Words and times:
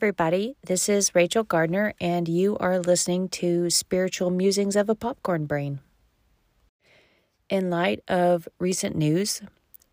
everybody. 0.00 0.56
This 0.64 0.88
is 0.88 1.14
Rachel 1.14 1.44
Gardner, 1.44 1.92
and 2.00 2.26
you 2.26 2.56
are 2.56 2.78
listening 2.78 3.28
to 3.28 3.68
Spiritual 3.68 4.30
Musings 4.30 4.74
of 4.74 4.88
a 4.88 4.94
Popcorn 4.94 5.44
Brain. 5.44 5.80
In 7.50 7.68
light 7.68 8.02
of 8.08 8.48
recent 8.58 8.96
news, 8.96 9.42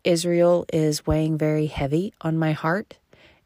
Israel 0.04 0.64
is 0.72 1.06
weighing 1.06 1.36
very 1.36 1.66
heavy 1.66 2.14
on 2.22 2.38
my 2.38 2.52
heart, 2.52 2.96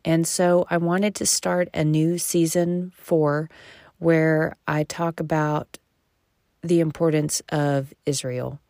and 0.04 0.24
so 0.24 0.64
I 0.70 0.76
wanted 0.76 1.16
to 1.16 1.26
start 1.26 1.68
a 1.74 1.82
new 1.82 2.16
season 2.16 2.92
four 2.94 3.50
where 3.98 4.54
I 4.68 4.84
talk 4.84 5.18
about 5.18 5.78
the 6.62 6.78
importance 6.78 7.42
of 7.48 7.92
Israel. 8.06 8.60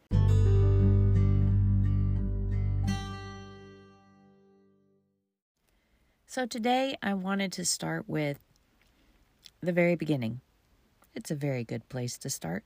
So 6.33 6.47
today 6.47 6.97
I 7.03 7.13
wanted 7.13 7.53
to 7.53 7.65
start 7.67 8.09
with 8.09 8.39
the 9.61 9.71
very 9.71 9.97
beginning. 9.97 10.41
It's 11.15 11.31
a 11.31 11.35
very 11.35 11.63
good 11.63 11.87
place 11.91 12.17
to 12.17 12.31
start. 12.31 12.65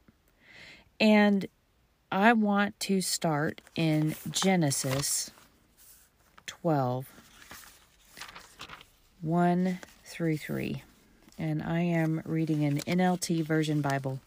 And 1.00 1.46
I 2.12 2.32
want 2.32 2.78
to 2.78 3.00
start 3.00 3.62
in 3.74 4.14
Genesis 4.30 5.32
12 6.46 7.10
1 9.22 9.78
through 10.04 10.36
3. 10.36 10.82
And 11.36 11.60
I 11.60 11.80
am 11.80 12.22
reading 12.24 12.64
an 12.64 12.78
NLT 12.82 13.44
version 13.44 13.80
Bible. 13.80 14.20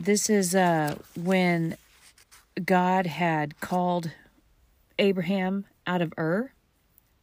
This 0.00 0.28
is 0.28 0.56
uh, 0.56 0.96
when 1.14 1.76
God 2.64 3.06
had 3.06 3.60
called 3.60 4.10
Abraham 4.98 5.66
out 5.86 6.02
of 6.02 6.12
Ur, 6.18 6.52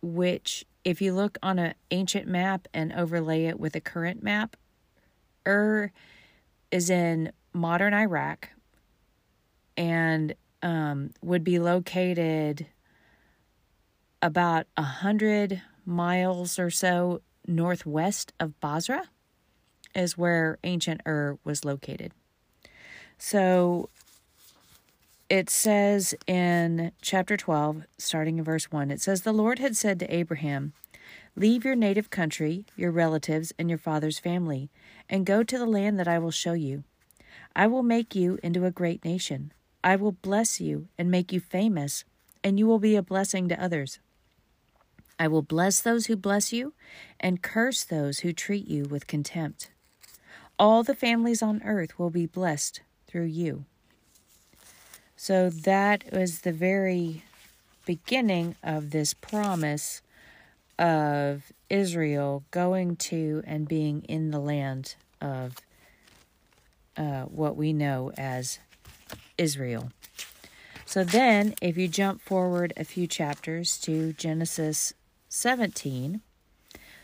which, 0.01 0.65
if 0.83 1.01
you 1.01 1.13
look 1.13 1.37
on 1.41 1.59
an 1.59 1.73
ancient 1.91 2.27
map 2.27 2.67
and 2.73 2.93
overlay 2.93 3.45
it 3.45 3.59
with 3.59 3.75
a 3.75 3.81
current 3.81 4.23
map, 4.23 4.55
Ur 5.47 5.91
is 6.71 6.89
in 6.89 7.31
modern 7.53 7.93
Iraq 7.93 8.49
and 9.75 10.33
um, 10.61 11.11
would 11.21 11.43
be 11.43 11.59
located 11.59 12.67
about 14.21 14.65
a 14.75 14.81
hundred 14.81 15.61
miles 15.85 16.59
or 16.59 16.69
so 16.69 17.21
northwest 17.47 18.33
of 18.39 18.59
Basra, 18.59 19.03
is 19.95 20.17
where 20.17 20.57
ancient 20.63 21.01
Ur 21.05 21.37
was 21.43 21.63
located. 21.63 22.11
So 23.17 23.89
it 25.29 25.49
says 25.49 26.15
in 26.25 26.91
chapter 27.01 27.35
12, 27.35 27.83
starting 27.97 28.37
in 28.37 28.43
verse 28.43 28.71
1, 28.71 28.91
it 28.91 29.01
says, 29.01 29.21
The 29.21 29.33
Lord 29.33 29.59
had 29.59 29.75
said 29.75 29.99
to 29.99 30.13
Abraham, 30.13 30.73
Leave 31.35 31.65
your 31.65 31.75
native 31.75 32.09
country, 32.09 32.65
your 32.75 32.91
relatives, 32.91 33.53
and 33.59 33.69
your 33.69 33.77
father's 33.77 34.19
family, 34.19 34.69
and 35.09 35.25
go 35.25 35.43
to 35.43 35.57
the 35.57 35.65
land 35.65 35.99
that 35.99 36.07
I 36.07 36.17
will 36.17 36.31
show 36.31 36.53
you. 36.53 36.83
I 37.55 37.67
will 37.67 37.83
make 37.83 38.15
you 38.15 38.39
into 38.41 38.65
a 38.65 38.71
great 38.71 39.03
nation. 39.03 39.51
I 39.83 39.97
will 39.97 40.13
bless 40.13 40.59
you 40.59 40.87
and 40.97 41.11
make 41.11 41.31
you 41.31 41.39
famous, 41.39 42.05
and 42.43 42.57
you 42.57 42.65
will 42.65 42.79
be 42.79 42.95
a 42.95 43.03
blessing 43.03 43.49
to 43.49 43.61
others. 43.61 43.99
I 45.19 45.27
will 45.27 45.41
bless 45.41 45.81
those 45.81 46.05
who 46.05 46.15
bless 46.15 46.53
you, 46.53 46.73
and 47.19 47.43
curse 47.43 47.83
those 47.83 48.19
who 48.19 48.31
treat 48.33 48.67
you 48.67 48.85
with 48.85 49.07
contempt. 49.07 49.71
All 50.57 50.83
the 50.83 50.95
families 50.95 51.43
on 51.43 51.61
earth 51.63 51.99
will 51.99 52.09
be 52.09 52.25
blessed 52.25 52.81
through 53.07 53.25
you. 53.25 53.65
So 55.19 55.49
that 55.49 56.03
was 56.13 56.41
the 56.41 56.51
very 56.51 57.23
beginning 57.87 58.55
of 58.61 58.91
this 58.91 59.15
promise 59.15 60.03
of 60.77 61.51
Israel 61.71 62.43
going 62.51 62.97
to 62.97 63.41
and 63.47 63.67
being 63.67 64.03
in 64.03 64.29
the 64.29 64.39
land 64.39 64.93
of 65.19 65.55
uh, 66.95 67.23
what 67.23 67.55
we 67.55 67.73
know 67.73 68.11
as 68.15 68.59
Israel. 69.39 69.91
So 70.85 71.03
then, 71.03 71.55
if 71.63 71.77
you 71.77 71.87
jump 71.87 72.21
forward 72.21 72.71
a 72.77 72.83
few 72.83 73.07
chapters 73.07 73.77
to 73.79 74.13
Genesis 74.13 74.93
17, 75.29 76.21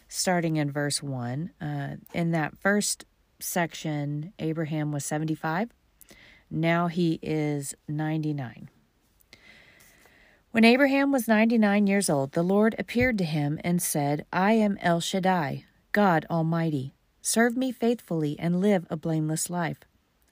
starting 0.08 0.58
in 0.58 0.72
verse 0.72 1.02
1, 1.02 1.50
uh, 1.60 1.96
in 2.14 2.32
that 2.32 2.58
first 2.60 3.06
section, 3.40 4.34
Abraham 4.38 4.92
was 4.92 5.04
75. 5.04 5.72
Now 6.56 6.86
he 6.86 7.18
is 7.24 7.74
99. 7.88 8.70
When 10.52 10.64
Abraham 10.64 11.12
was 11.12 11.28
99 11.28 11.88
years 11.88 12.12
old, 12.12 12.34
the 12.34 12.44
Lord 12.44 12.76
appeared 12.78 13.18
to 13.18 13.24
him 13.24 13.60
and 13.64 13.82
said, 13.82 14.28
I 14.32 14.52
am 14.52 14.78
El 14.80 15.00
Shaddai, 15.00 15.66
God 15.94 16.28
Almighty. 16.30 16.94
Serve 17.24 17.58
me 17.58 17.72
faithfully 17.72 18.38
and 18.38 18.62
live 18.62 18.86
a 18.92 18.96
blameless 18.96 19.50
life. 19.50 19.80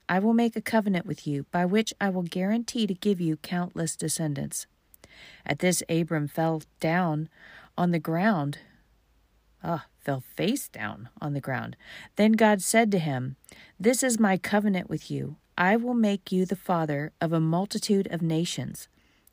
I 0.08 0.20
will 0.20 0.36
make 0.36 0.56
a 0.56 0.62
covenant 0.62 1.08
with 1.08 1.26
you 1.26 1.48
by 1.52 1.66
which 1.66 1.92
I 2.00 2.10
will 2.10 2.22
guarantee 2.22 2.86
to 2.86 2.94
give 2.94 3.20
you 3.20 3.38
countless 3.38 3.96
descendants. 3.96 4.68
At 5.44 5.58
this, 5.58 5.82
Abram 5.90 6.28
fell 6.28 6.62
down 6.80 7.30
on 7.76 7.90
the 7.90 8.00
ground. 8.00 8.60
Ah, 9.64 9.88
fell 9.98 10.20
face 10.20 10.68
down 10.68 11.10
on 11.20 11.34
the 11.34 11.42
ground. 11.42 11.76
Then 12.16 12.34
God 12.34 12.62
said 12.62 12.92
to 12.92 13.00
him, 13.00 13.38
This 13.80 14.04
is 14.04 14.20
my 14.20 14.38
covenant 14.38 14.88
with 14.88 15.10
you. 15.10 15.38
I 15.62 15.76
will 15.76 15.94
make 15.94 16.32
you 16.32 16.48
the 16.48 16.56
father 16.56 17.12
of 17.22 17.32
a 17.32 17.40
multitude 17.40 18.08
of 18.10 18.24
nations. 18.24 18.88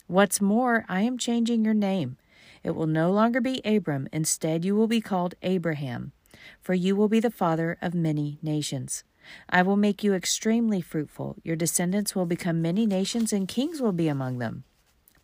What's 0.09 0.43
more, 0.43 0.85
I 0.87 1.01
am 1.01 1.17
changing 1.17 1.65
your 1.65 1.73
name. 1.73 2.19
It 2.63 2.73
will 2.73 2.87
no 2.87 3.11
longer 3.11 3.41
be 3.41 3.63
Abram. 3.65 4.09
Instead, 4.13 4.63
you 4.63 4.77
will 4.77 4.89
be 4.89 5.01
called 5.01 5.37
Abraham, 5.41 6.13
for 6.61 6.75
you 6.75 6.95
will 6.95 7.09
be 7.09 7.19
the 7.19 7.31
father 7.31 7.79
of 7.81 7.95
many 7.95 8.39
nations. 8.43 9.05
I 9.49 9.63
will 9.63 9.79
make 9.79 10.05
you 10.05 10.13
extremely 10.13 10.83
fruitful. 10.83 11.37
Your 11.45 11.57
descendants 11.57 12.15
will 12.15 12.27
become 12.27 12.61
many 12.61 12.85
nations, 12.85 13.33
and 13.33 13.49
kings 13.49 13.81
will 13.81 13.93
be 13.93 14.09
among 14.09 14.37
them. 14.37 14.65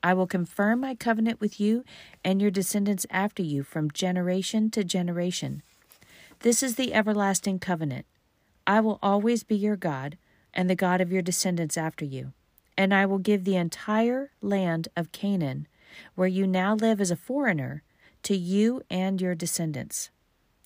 I 0.03 0.14
will 0.14 0.26
confirm 0.26 0.81
my 0.81 0.94
covenant 0.94 1.38
with 1.38 1.60
you 1.60 1.84
and 2.25 2.41
your 2.41 2.50
descendants 2.50 3.04
after 3.10 3.43
you 3.43 3.62
from 3.62 3.91
generation 3.91 4.70
to 4.70 4.82
generation. 4.82 5.62
This 6.41 6.62
is 6.62 6.76
the 6.76 6.94
everlasting 6.94 7.59
covenant. 7.59 8.06
I 8.66 8.81
will 8.81 8.98
always 9.03 9.43
be 9.44 9.54
your 9.54 9.76
God 9.76 10.16
and 10.54 10.70
the 10.70 10.75
God 10.75 11.03
of 11.03 11.12
your 11.12 11.20
descendants 11.20 11.76
after 11.76 12.04
you. 12.04 12.32
And 12.78 12.94
I 12.94 13.04
will 13.04 13.19
give 13.19 13.44
the 13.44 13.56
entire 13.56 14.31
land 14.41 14.88
of 14.97 15.12
Canaan, 15.12 15.69
where 16.15 16.28
you 16.28 16.47
now 16.47 16.75
live 16.75 17.00
as 17.00 17.10
a 17.10 17.16
foreigner, 17.16 17.82
to 18.22 18.37
you 18.37 18.82
and 18.88 19.20
your 19.20 19.34
descendants. 19.34 20.10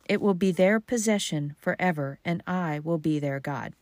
It 0.09 0.21
will 0.21 0.35
be 0.35 0.53
their 0.53 0.79
possession 0.79 1.57
forever, 1.59 2.19
and 2.25 2.43
I 2.47 2.79
will 2.79 2.99
be 2.99 3.19
their 3.19 3.41
God. 3.41 3.75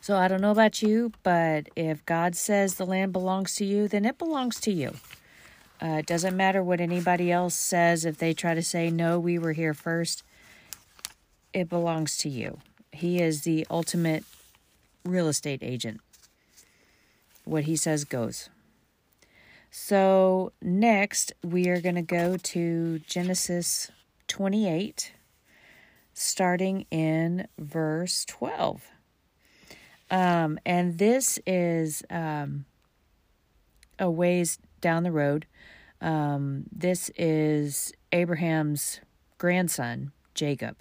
So 0.00 0.16
I 0.16 0.28
don't 0.28 0.40
know 0.40 0.50
about 0.50 0.82
you, 0.82 1.12
but 1.22 1.68
if 1.76 2.04
God 2.06 2.34
says 2.34 2.74
the 2.74 2.86
land 2.86 3.12
belongs 3.12 3.54
to 3.56 3.64
you, 3.64 3.86
then 3.86 4.04
it 4.04 4.18
belongs 4.18 4.58
to 4.60 4.72
you. 4.72 4.94
Uh, 5.82 5.98
it 5.98 6.06
doesn't 6.06 6.36
matter 6.36 6.62
what 6.62 6.80
anybody 6.80 7.30
else 7.30 7.54
says. 7.54 8.04
If 8.04 8.18
they 8.18 8.34
try 8.34 8.54
to 8.54 8.62
say, 8.62 8.90
no, 8.90 9.18
we 9.18 9.38
were 9.38 9.52
here 9.52 9.74
first, 9.74 10.22
it 11.52 11.68
belongs 11.68 12.16
to 12.18 12.28
you. 12.28 12.58
He 12.92 13.20
is 13.20 13.42
the 13.42 13.66
ultimate 13.70 14.24
real 15.04 15.28
estate 15.28 15.60
agent. 15.62 16.00
What 17.44 17.64
he 17.64 17.76
says 17.76 18.04
goes. 18.04 18.48
So, 19.70 20.52
next 20.60 21.32
we 21.44 21.68
are 21.68 21.80
going 21.80 21.94
to 21.94 22.02
go 22.02 22.36
to 22.36 22.98
Genesis 23.00 23.90
28, 24.26 25.12
starting 26.12 26.86
in 26.90 27.46
verse 27.56 28.24
12. 28.24 28.82
Um, 30.10 30.58
and 30.66 30.98
this 30.98 31.38
is 31.46 32.02
um, 32.10 32.64
a 33.98 34.10
ways 34.10 34.58
down 34.80 35.04
the 35.04 35.12
road. 35.12 35.46
Um, 36.00 36.64
this 36.72 37.10
is 37.16 37.92
Abraham's 38.12 39.00
grandson, 39.38 40.10
Jacob 40.34 40.76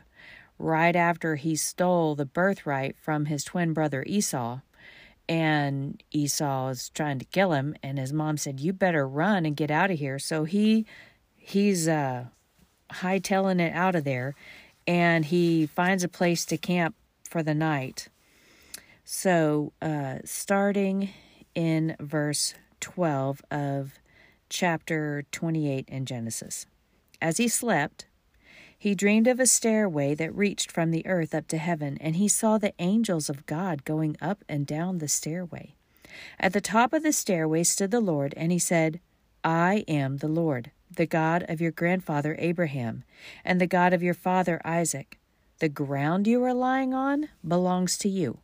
right 0.60 0.96
after 0.96 1.36
he 1.36 1.56
stole 1.56 2.14
the 2.14 2.26
birthright 2.26 2.98
from 2.98 3.26
his 3.26 3.44
twin 3.44 3.74
brother 3.74 4.04
Esau. 4.06 4.60
And 5.28 6.04
Esau 6.12 6.70
is 6.70 6.90
trying 6.90 7.20
to 7.20 7.26
kill 7.26 7.54
him, 7.54 7.76
and 7.84 8.00
his 8.00 8.12
mom 8.12 8.38
said, 8.38 8.60
"You 8.60 8.74
better 8.74 9.08
run 9.08 9.46
and 9.46 9.56
get 9.56 9.72
out 9.72 9.92
of 9.92 10.00
here." 10.00 10.18
So 10.18 10.44
he 10.44 10.86
he's 11.36 11.88
uh, 11.88 12.26
hightailing 12.92 13.62
it 13.62 13.74
out 13.74 13.96
of 13.96 14.04
there, 14.04 14.36
and 14.88 15.26
he 15.26 15.68
finds 15.68 16.04
a 16.04 16.10
place 16.10 16.46
to 16.46 16.58
camp 16.58 16.96
for 17.24 17.44
the 17.44 17.54
night. 17.54 18.08
So, 19.04 19.74
uh, 19.82 20.20
starting 20.26 21.10
in 21.56 21.96
verse 22.00 22.54
12 22.80 23.42
of 23.52 24.00
chapter 24.50 25.26
28 25.32 25.88
in 25.88 26.06
Genesis. 26.06 26.66
As 27.22 27.38
he 27.38 27.48
slept, 27.48 28.06
he 28.80 28.96
dreamed 28.96 29.28
of 29.28 29.42
a 29.42 29.46
stairway 29.46 30.16
that 30.16 30.34
reached 30.34 30.72
from 30.72 30.90
the 30.90 31.06
earth 31.06 31.36
up 31.36 31.50
to 31.50 31.58
heaven, 31.58 31.98
and 32.00 32.16
he 32.16 32.30
saw 32.30 32.58
the 32.58 32.74
angels 32.80 33.30
of 33.30 33.46
God 33.46 33.84
going 33.84 34.16
up 34.22 34.46
and 34.48 34.66
down 34.66 35.00
the 35.00 35.10
stairway. 35.10 35.76
At 36.40 36.54
the 36.54 36.62
top 36.62 36.94
of 36.94 37.04
the 37.04 37.12
stairway 37.12 37.64
stood 37.64 37.92
the 37.92 38.00
Lord, 38.00 38.34
and 38.38 38.54
he 38.54 38.60
said, 38.60 39.02
I 39.44 39.84
am 39.90 40.18
the 40.18 40.30
Lord, 40.30 40.72
the 40.90 41.06
God 41.06 41.44
of 41.50 41.60
your 41.60 41.72
grandfather 41.72 42.38
Abraham, 42.40 43.04
and 43.44 43.60
the 43.60 43.68
God 43.68 43.92
of 43.92 44.02
your 44.02 44.14
father 44.14 44.62
Isaac. 44.64 45.20
The 45.60 45.68
ground 45.68 46.26
you 46.26 46.42
are 46.46 46.54
lying 46.54 46.94
on 46.94 47.28
belongs 47.46 47.98
to 47.98 48.08
you. 48.08 48.40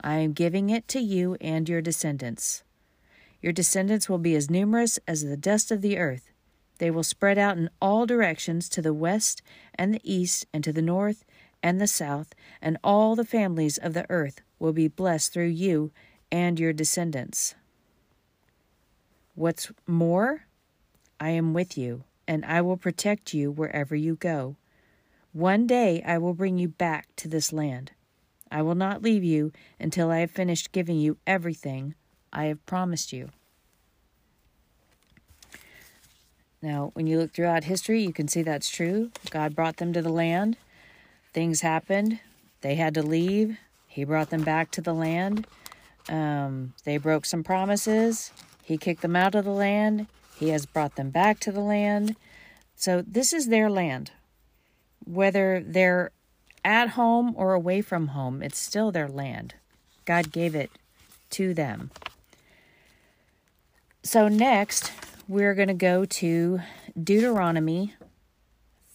I 0.00 0.16
am 0.16 0.32
giving 0.32 0.70
it 0.70 0.88
to 0.88 0.98
you 0.98 1.36
and 1.42 1.68
your 1.68 1.82
descendants. 1.82 2.62
Your 3.42 3.52
descendants 3.52 4.08
will 4.08 4.18
be 4.18 4.34
as 4.34 4.50
numerous 4.50 4.98
as 5.06 5.22
the 5.22 5.36
dust 5.36 5.70
of 5.70 5.82
the 5.82 5.98
earth. 5.98 6.30
They 6.78 6.90
will 6.90 7.02
spread 7.02 7.38
out 7.38 7.56
in 7.56 7.70
all 7.80 8.06
directions 8.06 8.68
to 8.70 8.82
the 8.82 8.94
west 8.94 9.42
and 9.74 9.94
the 9.94 10.00
east 10.02 10.46
and 10.52 10.64
to 10.64 10.72
the 10.72 10.82
north 10.82 11.24
and 11.62 11.80
the 11.80 11.86
south, 11.86 12.34
and 12.60 12.76
all 12.84 13.16
the 13.16 13.24
families 13.24 13.78
of 13.78 13.94
the 13.94 14.06
earth 14.10 14.40
will 14.58 14.72
be 14.72 14.88
blessed 14.88 15.32
through 15.32 15.46
you 15.46 15.92
and 16.30 16.60
your 16.60 16.72
descendants. 16.72 17.54
What's 19.34 19.72
more, 19.86 20.46
I 21.18 21.30
am 21.30 21.54
with 21.54 21.78
you, 21.78 22.04
and 22.28 22.44
I 22.44 22.60
will 22.60 22.76
protect 22.76 23.34
you 23.34 23.50
wherever 23.50 23.94
you 23.96 24.16
go. 24.16 24.56
One 25.32 25.66
day 25.66 26.02
I 26.06 26.18
will 26.18 26.34
bring 26.34 26.58
you 26.58 26.68
back 26.68 27.08
to 27.16 27.28
this 27.28 27.52
land. 27.52 27.92
I 28.50 28.62
will 28.62 28.74
not 28.74 29.02
leave 29.02 29.24
you 29.24 29.52
until 29.80 30.10
I 30.10 30.18
have 30.18 30.30
finished 30.30 30.70
giving 30.70 30.98
you 30.98 31.16
everything 31.26 31.94
I 32.32 32.44
have 32.44 32.64
promised 32.66 33.12
you. 33.12 33.30
Now, 36.64 36.92
when 36.94 37.06
you 37.06 37.18
look 37.18 37.34
throughout 37.34 37.64
history, 37.64 38.02
you 38.02 38.14
can 38.14 38.26
see 38.26 38.40
that's 38.40 38.70
true. 38.70 39.10
God 39.28 39.54
brought 39.54 39.76
them 39.76 39.92
to 39.92 40.00
the 40.00 40.08
land. 40.08 40.56
Things 41.34 41.60
happened. 41.60 42.20
They 42.62 42.76
had 42.76 42.94
to 42.94 43.02
leave. 43.02 43.58
He 43.86 44.04
brought 44.04 44.30
them 44.30 44.44
back 44.44 44.70
to 44.70 44.80
the 44.80 44.94
land. 44.94 45.46
Um, 46.08 46.72
they 46.84 46.96
broke 46.96 47.26
some 47.26 47.44
promises. 47.44 48.32
He 48.62 48.78
kicked 48.78 49.02
them 49.02 49.14
out 49.14 49.34
of 49.34 49.44
the 49.44 49.50
land. 49.50 50.06
He 50.36 50.48
has 50.48 50.64
brought 50.64 50.96
them 50.96 51.10
back 51.10 51.38
to 51.40 51.52
the 51.52 51.60
land. 51.60 52.16
So, 52.76 53.02
this 53.06 53.34
is 53.34 53.48
their 53.48 53.68
land. 53.68 54.12
Whether 55.04 55.62
they're 55.62 56.12
at 56.64 56.90
home 56.90 57.34
or 57.36 57.52
away 57.52 57.82
from 57.82 58.08
home, 58.08 58.42
it's 58.42 58.58
still 58.58 58.90
their 58.90 59.08
land. 59.08 59.52
God 60.06 60.32
gave 60.32 60.54
it 60.54 60.70
to 61.30 61.52
them. 61.52 61.90
So, 64.02 64.28
next, 64.28 64.92
we're 65.26 65.54
going 65.54 65.68
to 65.68 65.74
go 65.74 66.04
to 66.04 66.60
Deuteronomy 67.02 67.94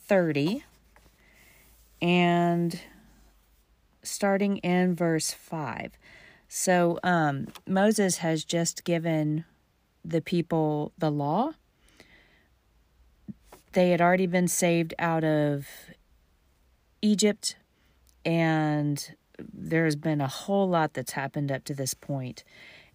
30 0.05 0.63
and 2.01 2.79
starting 4.03 4.57
in 4.57 4.95
verse 4.95 5.31
5. 5.31 5.93
So, 6.47 6.99
um, 7.03 7.47
Moses 7.67 8.17
has 8.17 8.43
just 8.43 8.83
given 8.83 9.45
the 10.03 10.21
people 10.21 10.91
the 10.97 11.11
law. 11.11 11.51
They 13.73 13.91
had 13.91 14.01
already 14.01 14.25
been 14.25 14.47
saved 14.47 14.95
out 14.97 15.23
of 15.23 15.67
Egypt, 17.03 17.55
and 18.25 19.15
there's 19.37 19.95
been 19.95 20.21
a 20.21 20.27
whole 20.27 20.67
lot 20.67 20.93
that's 20.93 21.11
happened 21.11 21.51
up 21.51 21.63
to 21.65 21.75
this 21.75 21.93
point 21.93 22.43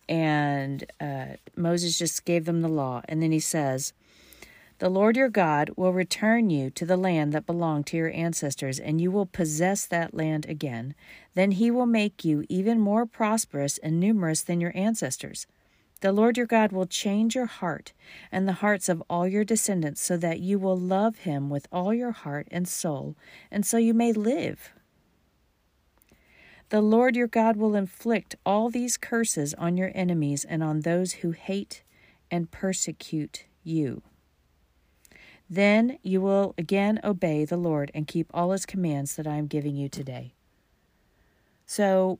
and 0.08 0.84
uh, 1.00 1.36
Moses 1.56 1.98
just 1.98 2.24
gave 2.24 2.44
them 2.44 2.60
the 2.60 2.68
law. 2.68 3.02
And 3.08 3.22
then 3.22 3.32
he 3.32 3.40
says, 3.40 3.92
The 4.78 4.88
Lord 4.88 5.16
your 5.16 5.28
God 5.28 5.70
will 5.76 5.92
return 5.92 6.50
you 6.50 6.70
to 6.70 6.84
the 6.84 6.96
land 6.96 7.32
that 7.32 7.46
belonged 7.46 7.86
to 7.88 7.96
your 7.96 8.12
ancestors, 8.12 8.78
and 8.78 9.00
you 9.00 9.10
will 9.10 9.26
possess 9.26 9.86
that 9.86 10.14
land 10.14 10.46
again. 10.46 10.94
Then 11.34 11.52
he 11.52 11.70
will 11.70 11.86
make 11.86 12.24
you 12.24 12.44
even 12.48 12.80
more 12.80 13.06
prosperous 13.06 13.78
and 13.78 13.98
numerous 13.98 14.42
than 14.42 14.60
your 14.60 14.72
ancestors. 14.74 15.46
The 16.00 16.12
Lord 16.12 16.36
your 16.36 16.46
God 16.46 16.70
will 16.70 16.86
change 16.86 17.34
your 17.34 17.46
heart 17.46 17.94
and 18.30 18.46
the 18.46 18.54
hearts 18.54 18.90
of 18.90 19.02
all 19.08 19.26
your 19.26 19.44
descendants 19.44 20.02
so 20.02 20.18
that 20.18 20.40
you 20.40 20.58
will 20.58 20.76
love 20.76 21.20
him 21.20 21.48
with 21.48 21.66
all 21.72 21.94
your 21.94 22.10
heart 22.10 22.46
and 22.50 22.68
soul, 22.68 23.16
and 23.50 23.64
so 23.64 23.78
you 23.78 23.94
may 23.94 24.12
live. 24.12 24.74
The 26.70 26.80
Lord 26.80 27.14
your 27.14 27.26
God 27.26 27.56
will 27.56 27.74
inflict 27.74 28.36
all 28.44 28.70
these 28.70 28.96
curses 28.96 29.54
on 29.54 29.76
your 29.76 29.92
enemies 29.94 30.44
and 30.44 30.62
on 30.62 30.80
those 30.80 31.14
who 31.14 31.32
hate 31.32 31.82
and 32.30 32.50
persecute 32.50 33.44
you. 33.62 34.02
Then 35.48 35.98
you 36.02 36.20
will 36.20 36.54
again 36.56 37.00
obey 37.04 37.44
the 37.44 37.56
Lord 37.56 37.90
and 37.94 38.08
keep 38.08 38.30
all 38.32 38.50
his 38.50 38.66
commands 38.66 39.14
that 39.16 39.26
I 39.26 39.36
am 39.36 39.46
giving 39.46 39.76
you 39.76 39.88
today. 39.88 40.32
So, 41.66 42.18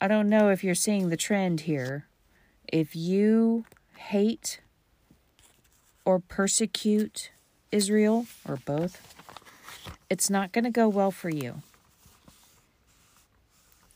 I 0.00 0.08
don't 0.08 0.28
know 0.28 0.50
if 0.50 0.62
you're 0.62 0.74
seeing 0.74 1.08
the 1.08 1.16
trend 1.16 1.62
here. 1.62 2.06
If 2.68 2.94
you 2.94 3.64
hate 3.96 4.60
or 6.04 6.18
persecute 6.18 7.30
Israel, 7.72 8.26
or 8.46 8.56
both, 8.56 9.14
it's 10.08 10.30
not 10.30 10.52
going 10.52 10.64
to 10.64 10.70
go 10.70 10.88
well 10.88 11.10
for 11.10 11.30
you. 11.30 11.62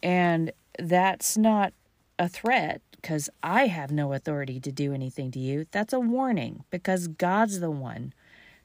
And 0.02 0.52
that's 0.78 1.36
not 1.36 1.72
a 2.18 2.28
threat 2.28 2.82
because 2.92 3.30
I 3.42 3.66
have 3.66 3.90
no 3.90 4.12
authority 4.12 4.60
to 4.60 4.72
do 4.72 4.92
anything 4.92 5.30
to 5.32 5.38
you. 5.38 5.66
That's 5.70 5.92
a 5.92 6.00
warning 6.00 6.64
because 6.70 7.08
God's 7.08 7.60
the 7.60 7.70
one 7.70 8.12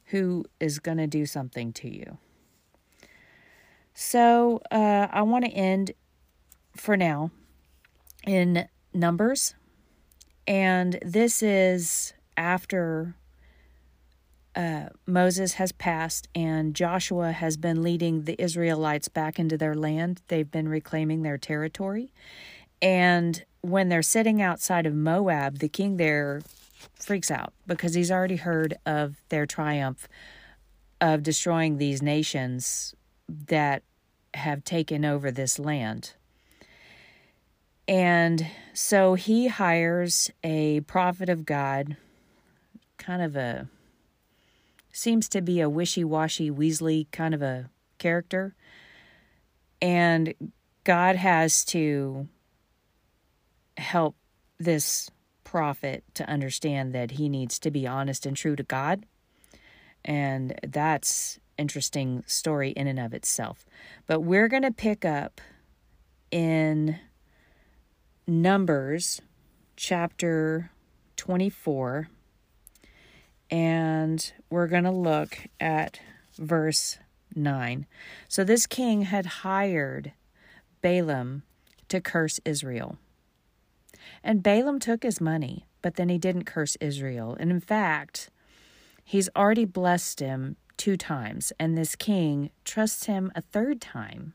who 0.06 0.46
is 0.60 0.80
going 0.80 0.98
to 0.98 1.08
do 1.08 1.26
something 1.26 1.74
to 1.74 1.90
you. 1.90 2.18
So 3.94 4.62
uh, 4.72 5.08
I 5.10 5.22
want 5.22 5.46
to 5.46 5.52
end 5.52 5.92
for 6.76 6.98
now 6.98 7.32
in 8.26 8.68
Numbers. 8.94 9.56
And 10.48 11.00
this 11.02 11.42
is 11.42 12.14
after 12.38 13.16
uh, 14.56 14.86
Moses 15.06 15.56
has 15.56 15.72
passed 15.72 16.28
and 16.34 16.74
Joshua 16.74 17.32
has 17.32 17.58
been 17.58 17.84
leading 17.84 18.24
the 18.24 18.42
Israelites 18.42 19.10
back 19.10 19.38
into 19.38 19.58
their 19.58 19.76
land. 19.76 20.22
They've 20.30 20.50
been 20.50 20.70
reclaiming 20.70 21.24
their 21.24 21.38
territory. 21.38 22.14
And 22.82 23.44
when 23.62 23.90
they're 23.90 24.02
sitting 24.02 24.42
outside 24.42 24.86
of 24.86 24.94
Moab, 24.94 25.60
the 25.60 25.68
king 25.68 25.98
there 25.98 26.42
freaks 26.96 27.30
out 27.30 27.54
because 27.68 27.94
he's 27.94 28.12
already 28.12 28.38
heard 28.38 28.76
of 28.86 29.16
their 29.30 29.46
triumph 29.46 30.08
of 31.02 31.24
destroying 31.24 31.78
these 31.78 32.02
nations 32.02 32.96
that 33.28 33.84
have 34.34 34.64
taken 34.64 35.04
over 35.04 35.32
this 35.32 35.60
land. 35.60 36.14
And 37.88 38.48
so 38.74 39.16
he 39.16 39.48
hires 39.48 40.32
a 40.44 40.82
prophet 40.82 41.30
of 41.30 41.46
God, 41.46 41.98
kind 42.98 43.22
of 43.22 43.36
a 43.36 43.68
seems 44.96 45.28
to 45.30 45.42
be 45.42 45.60
a 45.60 45.70
wishy 45.70 46.04
washy 46.04 46.50
Weasley 46.50 47.12
kind 47.12 47.34
of 47.34 47.42
a 47.42 47.70
character. 47.98 48.56
And 49.82 50.34
God 50.84 51.16
has 51.16 51.66
to 51.66 52.28
help 53.78 54.16
this 54.58 55.10
prophet 55.44 56.04
to 56.14 56.28
understand 56.30 56.94
that 56.94 57.12
he 57.12 57.28
needs 57.28 57.60
to 57.60 57.72
be 57.72 57.86
honest 57.86 58.26
and 58.26 58.38
true 58.38 58.56
to 58.56 58.64
God. 58.64 59.06
And 60.04 60.58
that's 60.66 61.40
interesting 61.58 62.24
story 62.26 62.70
in 62.72 62.88
and 62.88 63.00
of 63.00 63.14
itself. 63.14 63.66
But 64.08 64.22
we're 64.22 64.48
going 64.48 64.64
to 64.64 64.72
pick 64.72 65.04
up 65.04 65.42
in 66.32 67.00
Numbers 68.28 69.22
chapter 69.76 70.72
24 71.18 72.10
and 73.50 74.34
we're 74.50 74.68
going 74.68 74.84
to 74.84 74.92
look 74.92 75.38
at 75.60 76.00
verse 76.38 76.98
9. 77.36 77.86
So 78.28 78.44
this 78.44 78.66
king 78.66 79.04
had 79.04 79.26
hired 79.26 80.14
Balaam 80.82 81.44
to 81.90 82.02
curse 82.02 82.40
Israel. 82.46 82.98
And 84.24 84.44
Balaam 84.44 84.80
took 84.80 85.04
his 85.04 85.22
money, 85.22 85.66
but 85.82 85.96
then 85.96 86.10
he 86.10 86.18
didn't 86.18 86.46
curse 86.46 86.76
Israel. 86.82 87.36
And 87.40 87.52
in 87.52 87.60
fact, 87.60 88.30
he's 89.04 89.30
already 89.36 89.66
blessed 89.66 90.20
him 90.20 90.56
two 90.78 90.98
times, 90.98 91.54
and 91.60 91.78
this 91.78 91.96
king 91.96 92.50
trusts 92.66 93.06
him 93.06 93.32
a 93.36 93.42
third 93.42 93.80
time 93.80 94.34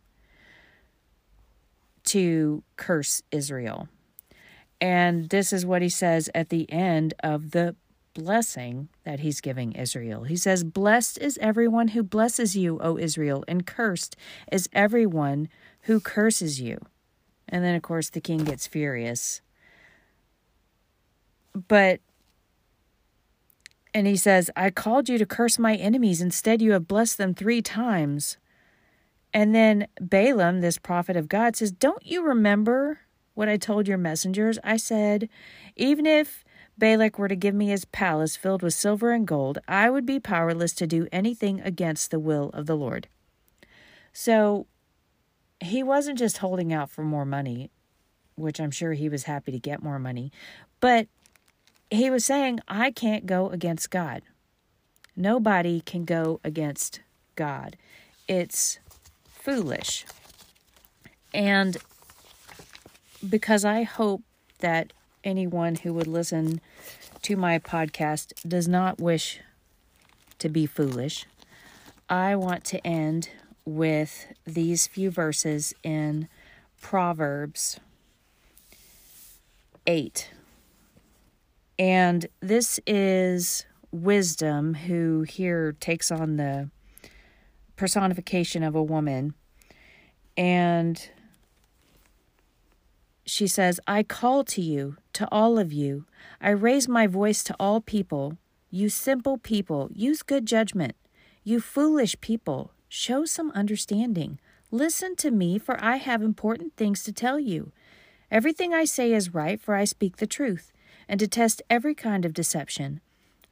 to 2.05 2.63
curse 2.77 3.23
Israel. 3.31 3.89
And 4.81 5.29
this 5.29 5.53
is 5.53 5.67
what 5.67 5.83
he 5.83 5.89
says 5.89 6.31
at 6.35 6.49
the 6.49 6.71
end 6.73 7.13
of 7.23 7.51
the 7.51 7.77
blessing 8.15 8.89
that 9.05 9.21
he's 9.21 9.41
giving 9.41 9.73
Israel. 9.73 10.25
He 10.25 10.37
says, 10.37 10.65
Blessed 10.65 11.19
is 11.19 11.39
everyone 11.41 11.89
who 11.89 12.03
blesses 12.03 12.57
you, 12.57 12.79
O 12.81 12.99
Israel, 12.99 13.45
and 13.49 13.67
cursed 13.67 14.17
is 14.51 14.69
everyone 14.73 15.49
who 15.83 16.01
curses 16.01 16.61
you. 16.61 16.79
And 17.49 17.65
then, 17.65 17.75
of 17.75 17.83
course, 17.83 18.11
the 18.11 18.21
king 18.21 18.45
gets 18.45 18.67
furious. 18.67 19.41
But, 21.69 22.01
and 23.93 24.07
he 24.07 24.17
says, 24.17 24.51
I 24.57 24.71
called 24.71 25.09
you 25.09 25.19
to 25.19 25.27
curse 25.27 25.59
my 25.59 25.75
enemies. 25.75 26.21
Instead, 26.21 26.63
you 26.63 26.73
have 26.73 26.87
blessed 26.87 27.19
them 27.19 27.35
three 27.35 27.63
times. 27.63 28.37
And 29.33 29.55
then 29.55 29.87
Balaam, 30.01 30.61
this 30.61 30.79
prophet 30.79 31.17
of 31.17 31.29
God, 31.29 31.57
says, 31.57 31.73
Don't 31.73 32.05
you 32.05 32.23
remember 32.23 33.01
what 33.35 33.49
I 33.49 33.57
told 33.57 33.89
your 33.89 33.99
messengers? 33.99 34.59
I 34.63 34.77
said, 34.77 35.29
Even 35.77 36.07
if 36.07 36.45
Balak 36.81 37.19
were 37.19 37.29
to 37.29 37.37
give 37.37 37.55
me 37.55 37.69
his 37.69 37.85
palace 37.85 38.35
filled 38.35 38.63
with 38.63 38.75
silver 38.75 39.13
and 39.13 39.27
gold, 39.27 39.59
I 39.69 39.89
would 39.91 40.05
be 40.05 40.19
powerless 40.19 40.73
to 40.75 40.87
do 40.87 41.07
anything 41.13 41.61
against 41.61 42.11
the 42.11 42.19
will 42.19 42.51
of 42.55 42.67
the 42.67 42.77
Lord. 42.77 43.07
So 44.13 44.67
he 45.61 45.83
wasn't 45.83 46.19
just 46.19 46.39
holding 46.39 46.73
out 46.73 46.91
for 46.91 47.05
more 47.05 47.25
money, 47.25 47.71
which 48.35 48.59
I'm 48.59 48.73
sure 48.73 48.95
he 48.95 49.09
was 49.09 49.25
happy 49.25 49.53
to 49.53 49.59
get 49.61 49.83
more 49.83 49.99
money, 49.99 50.33
but 50.81 51.07
he 51.91 52.11
was 52.11 52.25
saying, 52.25 52.61
I 52.67 52.91
can't 52.91 53.27
go 53.27 53.51
against 53.51 53.91
God. 53.91 54.23
Nobody 55.15 55.81
can 55.81 56.05
go 56.05 56.41
against 56.43 57.01
God. 57.37 57.77
It's 58.27 58.79
foolish. 59.27 60.07
And 61.35 61.77
because 63.29 63.65
I 63.65 63.83
hope 63.83 64.23
that 64.61 64.93
anyone 65.25 65.77
who 65.77 65.93
would 65.95 66.07
listen 66.07 66.61
to 67.23 67.37
my 67.37 67.59
podcast 67.59 68.33
does 68.49 68.69
not 68.69 69.01
wish 69.01 69.41
to 70.39 70.49
be 70.49 70.67
foolish, 70.67 71.27
I 72.09 72.35
want 72.37 72.65
to 72.67 72.85
end 72.87 73.31
with 73.65 74.27
these 74.45 74.87
few 74.87 75.11
verses 75.11 75.75
in 75.83 76.29
Proverbs 76.81 77.79
8. 79.87 80.31
And 81.79 82.27
this 82.41 82.81
is 82.87 83.65
wisdom 83.93 84.75
who 84.75 85.23
here 85.23 85.77
takes 85.81 86.11
on 86.11 86.37
the 86.37 86.71
personification 87.77 88.63
of 88.63 88.75
a 88.75 88.83
woman. 88.83 89.35
And 90.37 91.09
she 93.31 93.47
says, 93.47 93.79
I 93.87 94.03
call 94.03 94.43
to 94.45 94.61
you, 94.61 94.97
to 95.13 95.29
all 95.31 95.57
of 95.59 95.73
you. 95.73 96.05
I 96.41 96.51
raise 96.51 96.89
my 96.89 97.07
voice 97.07 97.45
to 97.45 97.57
all 97.61 97.81
people. 97.81 98.37
You 98.71 98.89
simple 98.89 99.39
people, 99.39 99.89
use 99.95 100.23
good 100.23 100.47
judgment. 100.47 100.97
You 101.45 101.61
foolish 101.61 102.21
people, 102.21 102.73
show 102.89 103.25
some 103.25 103.53
understanding. 103.53 104.41
Listen 104.73 105.15
to 105.17 105.31
me, 105.31 105.59
for 105.59 105.83
I 105.83 105.97
have 105.97 106.23
important 106.23 106.77
things 106.77 107.05
to 107.05 107.13
tell 107.13 107.39
you. 107.39 107.71
Everything 108.33 108.75
I 108.75 108.85
say 108.85 109.13
is 109.13 109.33
right, 109.33 109.61
for 109.61 109.75
I 109.77 109.85
speak 109.85 110.17
the 110.17 110.27
truth, 110.27 110.73
and 111.09 111.19
detest 111.19 111.63
every 111.71 111.95
kind 111.95 112.25
of 112.25 112.35
deception. 112.35 113.01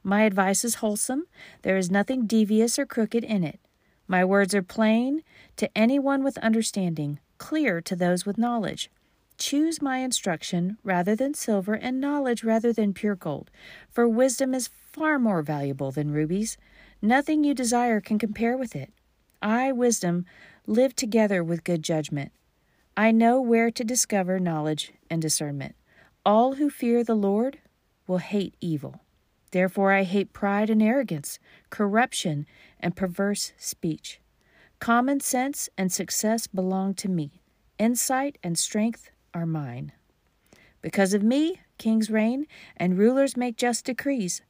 My 0.03 0.23
advice 0.23 0.65
is 0.65 0.75
wholesome, 0.75 1.25
there 1.61 1.77
is 1.77 1.89
nothing 1.89 2.25
devious 2.25 2.77
or 2.77 2.85
crooked 2.85 3.23
in 3.23 3.45
it. 3.45 3.59
My 4.07 4.25
words 4.25 4.53
are 4.53 4.63
plain 4.63 5.23
to 5.55 5.69
anyone 5.77 6.23
with 6.23 6.37
understanding, 6.39 7.19
clear 7.37 7.79
to 7.81 7.95
those 7.95 8.25
with 8.25 8.37
knowledge. 8.37 8.89
Choose 9.39 9.81
my 9.81 9.99
instruction 9.99 10.77
rather 10.83 11.15
than 11.15 11.33
silver, 11.33 11.73
and 11.73 12.01
knowledge 12.01 12.43
rather 12.43 12.73
than 12.73 12.93
pure 12.93 13.15
gold, 13.15 13.49
for 13.89 14.07
wisdom 14.07 14.53
is 14.53 14.67
far 14.67 15.17
more 15.17 15.41
valuable 15.41 15.91
than 15.91 16.11
rubies. 16.11 16.57
Nothing 17.01 17.45
you 17.45 17.53
desire 17.53 18.01
can 18.01 18.19
compare 18.19 18.57
with 18.57 18.75
it. 18.75 18.91
I, 19.41 19.71
wisdom, 19.71 20.25
live 20.67 20.93
together 20.93 21.41
with 21.41 21.63
good 21.63 21.83
judgment. 21.83 22.33
I 22.97 23.11
know 23.11 23.39
where 23.41 23.71
to 23.71 23.83
discover 23.85 24.39
knowledge 24.39 24.91
and 25.09 25.21
discernment. 25.21 25.75
All 26.25 26.55
who 26.55 26.69
fear 26.69 27.01
the 27.01 27.15
Lord 27.15 27.59
will 28.07 28.17
hate 28.17 28.55
evil. 28.59 28.99
Therefore, 29.51 29.93
I 29.93 30.03
hate 30.03 30.33
pride 30.33 30.69
and 30.69 30.83
arrogance, 30.83 31.39
corruption 31.69 32.45
and 32.77 32.95
perverse 32.95 33.53
speech. 33.57 34.19
Common 34.79 35.21
sense 35.21 35.69
and 35.77 35.91
success 35.91 36.45
belong 36.45 36.93
to 36.95 37.09
me. 37.09 37.41
Insight 37.79 38.37
and 38.43 38.59
strength 38.59 39.09
are 39.39 39.45
mine. 39.45 39.93
Because 40.81 41.13
of 41.13 41.23
me, 41.23 41.61
kings 41.77 42.09
reign, 42.09 42.45
and 42.75 42.97
rulers 42.97 43.37
make 43.37 43.55
just 43.55 43.85
decrees. 43.85 44.41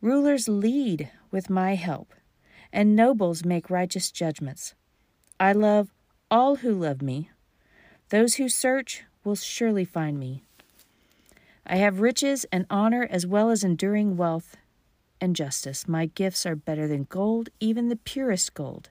Rulers 0.00 0.48
lead 0.48 1.10
with 1.30 1.48
my 1.48 1.76
help, 1.76 2.12
and 2.72 2.96
nobles 2.96 3.44
make 3.44 3.70
righteous 3.70 4.10
judgments. 4.10 4.74
I 5.38 5.52
love 5.52 5.92
all 6.28 6.56
who 6.56 6.74
love 6.74 7.02
me. 7.02 7.30
Those 8.08 8.34
who 8.34 8.48
search 8.48 9.04
will 9.22 9.36
surely 9.36 9.84
find 9.84 10.18
me. 10.18 10.42
I 11.64 11.76
have 11.76 12.00
riches 12.00 12.44
and 12.50 12.66
honor 12.68 13.06
as 13.08 13.26
well 13.26 13.50
as 13.50 13.62
enduring 13.62 14.16
wealth 14.16 14.56
and 15.20 15.36
justice. 15.36 15.86
My 15.86 16.06
gifts 16.06 16.44
are 16.44 16.56
better 16.56 16.88
than 16.88 17.04
gold, 17.04 17.50
even 17.60 17.88
the 17.88 17.96
purest 17.96 18.54
gold. 18.54 18.90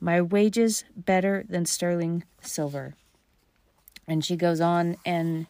My 0.00 0.20
wages 0.20 0.84
better 0.96 1.44
than 1.48 1.64
sterling 1.64 2.24
silver. 2.40 2.96
And 4.08 4.24
she 4.24 4.36
goes 4.36 4.60
on, 4.60 4.96
and 5.04 5.46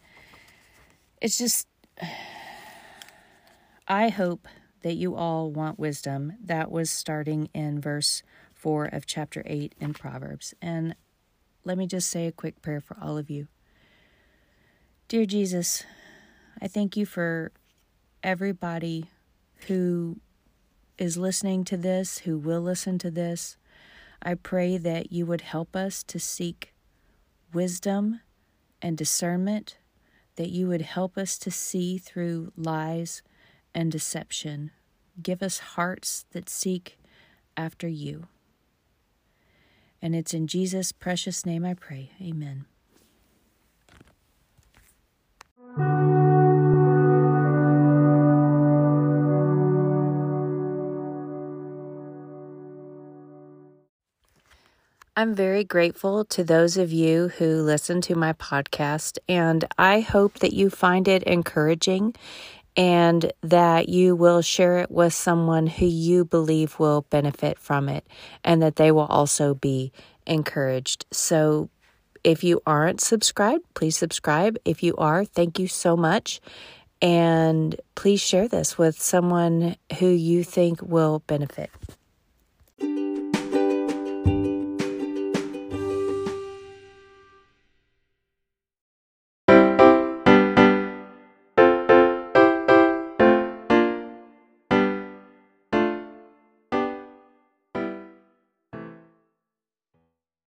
it's 1.21 1.37
just, 1.37 1.65
I 3.87 4.09
hope 4.09 4.47
that 4.81 4.95
you 4.95 5.15
all 5.15 5.49
want 5.49 5.79
wisdom. 5.79 6.33
That 6.43 6.69
was 6.69 6.91
starting 6.91 7.49
in 7.53 7.81
verse 7.81 8.21
4 8.53 8.85
of 8.85 9.05
chapter 9.05 9.41
8 9.45 9.73
in 9.79 9.93
Proverbs. 9.93 10.53
And 10.61 10.95
let 11.63 11.77
me 11.77 11.87
just 11.87 12.09
say 12.09 12.27
a 12.27 12.31
quick 12.31 12.61
prayer 12.61 12.81
for 12.81 12.97
all 13.01 13.17
of 13.17 13.29
you. 13.29 13.47
Dear 15.07 15.25
Jesus, 15.25 15.83
I 16.61 16.67
thank 16.67 16.95
you 16.95 17.05
for 17.05 17.51
everybody 18.21 19.05
who 19.67 20.19
is 20.97 21.17
listening 21.17 21.63
to 21.63 21.77
this, 21.77 22.19
who 22.19 22.37
will 22.37 22.61
listen 22.61 22.97
to 22.99 23.09
this. 23.09 23.57
I 24.21 24.33
pray 24.33 24.77
that 24.77 25.11
you 25.11 25.25
would 25.25 25.41
help 25.41 25.75
us 25.75 26.03
to 26.03 26.19
seek 26.19 26.73
wisdom 27.53 28.19
and 28.81 28.97
discernment, 28.97 29.77
that 30.35 30.49
you 30.49 30.67
would 30.67 30.81
help 30.81 31.17
us 31.17 31.37
to 31.39 31.51
see 31.51 31.97
through 31.97 32.51
lies 32.55 33.21
and 33.75 33.91
deception. 33.91 34.71
Give 35.21 35.43
us 35.43 35.59
hearts 35.59 36.25
that 36.31 36.49
seek 36.49 36.97
after 37.57 37.87
you. 37.87 38.27
And 40.01 40.15
it's 40.15 40.33
in 40.33 40.47
Jesus' 40.47 40.91
precious 40.93 41.45
name 41.45 41.65
I 41.65 41.73
pray. 41.73 42.11
Amen. 42.21 42.65
I'm 55.19 55.35
very 55.35 55.65
grateful 55.65 56.23
to 56.23 56.45
those 56.45 56.77
of 56.77 56.93
you 56.93 57.27
who 57.27 57.61
listen 57.61 57.99
to 58.03 58.15
my 58.15 58.31
podcast, 58.31 59.17
and 59.27 59.65
I 59.77 59.99
hope 59.99 60.39
that 60.39 60.53
you 60.53 60.69
find 60.69 61.09
it 61.09 61.23
encouraging 61.23 62.15
and 62.77 63.29
that 63.43 63.89
you 63.89 64.15
will 64.15 64.41
share 64.41 64.77
it 64.77 64.89
with 64.89 65.13
someone 65.13 65.67
who 65.67 65.87
you 65.87 66.23
believe 66.23 66.79
will 66.79 67.01
benefit 67.09 67.59
from 67.59 67.89
it 67.89 68.07
and 68.45 68.61
that 68.61 68.77
they 68.77 68.93
will 68.93 69.07
also 69.07 69.53
be 69.53 69.91
encouraged. 70.25 71.05
So, 71.11 71.69
if 72.23 72.41
you 72.41 72.61
aren't 72.65 73.01
subscribed, 73.01 73.65
please 73.73 73.97
subscribe. 73.97 74.57
If 74.63 74.83
you 74.83 74.95
are, 74.95 75.25
thank 75.25 75.59
you 75.59 75.67
so 75.67 75.97
much. 75.97 76.39
And 77.01 77.75
please 77.93 78.21
share 78.21 78.47
this 78.47 78.77
with 78.77 78.97
someone 79.01 79.75
who 79.99 80.07
you 80.07 80.45
think 80.45 80.81
will 80.81 81.23
benefit. 81.27 81.71